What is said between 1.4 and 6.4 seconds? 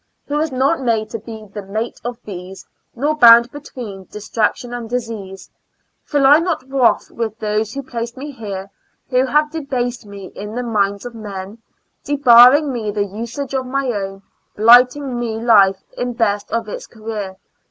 the mate of these, Nor bound between distraction and disease. Feel I